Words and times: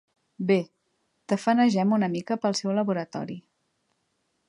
Bé, 0.51 0.55
tafanegem 1.33 1.93
una 1.99 2.11
mica 2.17 2.41
pel 2.47 2.59
seu 2.63 2.75
laboratori. 2.79 3.41